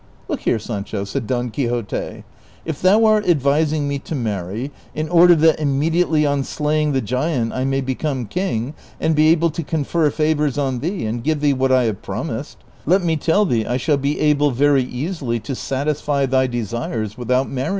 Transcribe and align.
'•^" 0.01 0.03
Look 0.27 0.39
here, 0.39 0.57
Sancho," 0.57 1.03
said 1.03 1.27
Don 1.27 1.51
Quixote." 1.51 2.23
If 2.65 2.81
thou 2.81 3.05
art 3.05 3.27
advising 3.29 3.87
me 3.87 3.99
to 3.99 4.15
marry, 4.15 4.71
in 4.95 5.07
order 5.07 5.35
that 5.35 5.59
immediately 5.59 6.25
on 6.25 6.43
slaying 6.43 6.93
the 6.93 7.01
giant 7.01 7.53
I 7.53 7.65
may 7.65 7.81
become 7.81 8.25
king, 8.25 8.73
and 8.99 9.15
be 9.15 9.27
able 9.27 9.51
to 9.51 9.61
confer 9.61 10.09
favors 10.09 10.57
on 10.57 10.79
thee, 10.79 11.05
and 11.05 11.23
give 11.23 11.39
thee 11.39 11.53
what 11.53 11.71
I 11.71 11.83
have 11.83 12.01
promised, 12.01 12.57
let 12.87 13.03
me 13.03 13.15
tell 13.15 13.45
thee 13.45 13.67
I 13.67 13.77
shall 13.77 13.97
be 13.97 14.19
able 14.19 14.49
very 14.49 14.83
easily 14.83 15.39
to 15.41 15.53
satisfy 15.53 16.25
thy 16.25 16.47
desires 16.47 17.13
Avithout 17.13 17.47
marrying;' 17.47 17.55
Prov. 17.55 17.67